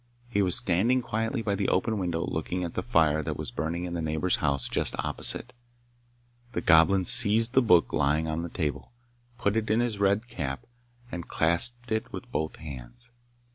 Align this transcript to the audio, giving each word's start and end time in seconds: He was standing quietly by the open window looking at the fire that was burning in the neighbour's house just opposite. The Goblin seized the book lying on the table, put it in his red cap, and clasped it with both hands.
He 0.27 0.41
was 0.41 0.57
standing 0.57 1.03
quietly 1.03 1.43
by 1.43 1.53
the 1.53 1.69
open 1.69 1.99
window 1.99 2.25
looking 2.25 2.63
at 2.63 2.73
the 2.73 2.81
fire 2.81 3.21
that 3.21 3.37
was 3.37 3.51
burning 3.51 3.83
in 3.85 3.93
the 3.93 4.01
neighbour's 4.01 4.37
house 4.37 4.67
just 4.67 4.95
opposite. 4.97 5.53
The 6.53 6.61
Goblin 6.61 7.05
seized 7.05 7.53
the 7.53 7.61
book 7.61 7.93
lying 7.93 8.27
on 8.27 8.41
the 8.41 8.49
table, 8.49 8.91
put 9.37 9.55
it 9.55 9.69
in 9.69 9.79
his 9.79 9.99
red 9.99 10.27
cap, 10.27 10.65
and 11.11 11.27
clasped 11.27 11.91
it 11.91 12.11
with 12.11 12.31
both 12.31 12.55
hands. 12.55 13.11